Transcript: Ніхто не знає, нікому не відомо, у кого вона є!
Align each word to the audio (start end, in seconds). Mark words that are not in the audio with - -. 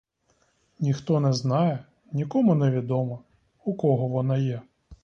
Ніхто 0.79 1.19
не 1.19 1.33
знає, 1.33 1.85
нікому 2.11 2.55
не 2.55 2.71
відомо, 2.71 3.23
у 3.63 3.73
кого 3.73 4.07
вона 4.07 4.37
є! 4.37 4.61